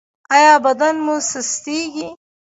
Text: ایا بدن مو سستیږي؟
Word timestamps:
ایا 0.35 0.55
بدن 0.65 0.95
مو 1.05 1.15
سستیږي؟ 1.31 2.07